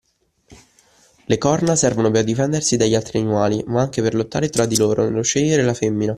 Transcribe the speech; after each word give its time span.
Le 1.27 1.37
corna 1.37 1.75
servono 1.75 2.09
per 2.09 2.23
difendersi 2.23 2.75
dagli 2.75 2.95
altri 2.95 3.19
animali 3.19 3.63
ma 3.67 3.81
anche 3.81 4.01
per 4.01 4.15
lottare 4.15 4.49
tra 4.49 4.65
di 4.65 4.75
loro 4.75 5.03
nello 5.03 5.21
scegliere 5.21 5.61
la 5.61 5.75
femmina. 5.75 6.09